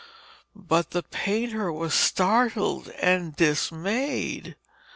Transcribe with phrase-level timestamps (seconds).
[0.55, 4.55] But the painter was startled and dismayed.